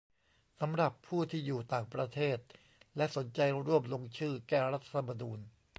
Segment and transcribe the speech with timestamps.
[0.59, 2.37] สำหรับผู้ที่อยู่ต่างประเทศ
[2.97, 5.39] และสนใจร่วมลงชื่อแก้รัฐธรรมนูญ